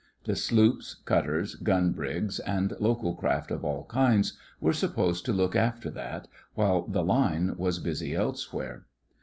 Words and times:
The 0.23 0.35
sloops, 0.35 0.95
cutters, 0.95 1.53
gun 1.53 1.91
brigs, 1.91 2.39
and 2.39 2.73
local 2.79 3.13
craft 3.13 3.51
of 3.51 3.63
all 3.63 3.85
kinds 3.85 4.35
were 4.59 4.73
supposed 4.73 5.25
to 5.25 5.31
look 5.31 5.55
after 5.55 5.91
that, 5.91 6.27
while 6.55 6.87
the 6.87 7.03
Line 7.03 7.53
was 7.55 7.77
busy 7.77 8.15
elsewhere. 8.15 8.87